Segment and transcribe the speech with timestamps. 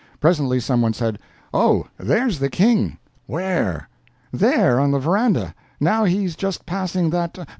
[0.19, 1.19] Presently someone said:
[1.53, 3.87] "Oh, there's the King!" "Where?"
[4.31, 7.45] "There—on the verandah—now, he's just passing that—.